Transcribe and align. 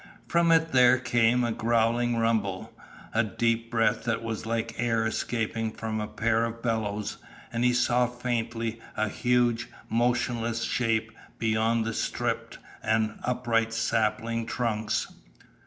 From 0.27 0.51
it 0.51 0.71
there 0.71 0.97
came 0.97 1.43
a 1.43 1.51
growling 1.51 2.17
rumble, 2.17 2.73
a 3.13 3.23
deep 3.23 3.69
breath 3.69 4.03
that 4.05 4.23
was 4.23 4.47
like 4.47 4.73
air 4.79 5.05
escaping 5.05 5.69
from 5.71 6.01
a 6.01 6.07
pair 6.07 6.43
of 6.43 6.63
bellows, 6.63 7.17
and 7.53 7.63
he 7.63 7.71
saw 7.71 8.07
faintly 8.07 8.79
a 8.97 9.07
huge, 9.09 9.67
motionless 9.91 10.63
shape 10.63 11.11
beyond 11.37 11.85
the 11.85 11.93
stripped 11.93 12.57
and 12.81 13.19
upright 13.23 13.73
sapling 13.75 14.47
trunks. 14.47 15.05